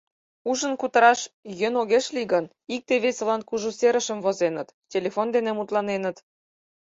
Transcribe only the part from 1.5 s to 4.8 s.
йӧн огеш лий гын, икте-весылан кужу серышым возеныт,